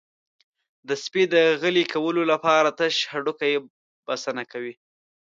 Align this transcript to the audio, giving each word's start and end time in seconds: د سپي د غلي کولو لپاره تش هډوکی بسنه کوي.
د 0.87 0.89
سپي 1.03 1.23
د 1.33 1.35
غلي 1.61 1.83
کولو 1.93 2.21
لپاره 2.31 2.69
تش 2.79 2.95
هډوکی 3.11 3.53
بسنه 4.07 4.43
کوي. 4.51 4.73